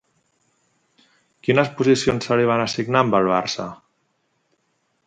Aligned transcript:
Quines 1.47 1.69
posicions 1.81 2.27
se 2.31 2.39
li 2.41 2.49
van 2.53 2.65
assignar 2.65 3.05
amb 3.07 3.21
el 3.21 3.31
Barça? 3.35 3.71